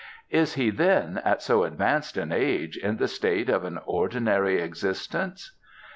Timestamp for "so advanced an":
1.43-2.31